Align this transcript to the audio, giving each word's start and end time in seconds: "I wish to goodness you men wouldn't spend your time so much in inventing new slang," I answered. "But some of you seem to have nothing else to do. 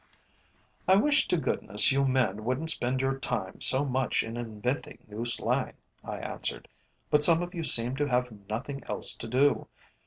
"I 0.87 0.95
wish 0.95 1.27
to 1.27 1.37
goodness 1.37 1.91
you 1.91 2.07
men 2.07 2.43
wouldn't 2.43 2.71
spend 2.71 3.01
your 3.01 3.19
time 3.19 3.61
so 3.61 3.85
much 3.85 4.23
in 4.23 4.35
inventing 4.35 4.97
new 5.07 5.25
slang," 5.25 5.73
I 6.03 6.17
answered. 6.17 6.67
"But 7.11 7.21
some 7.21 7.43
of 7.43 7.53
you 7.53 7.63
seem 7.63 7.95
to 7.97 8.09
have 8.09 8.31
nothing 8.49 8.83
else 8.87 9.15
to 9.17 9.27
do. 9.27 9.67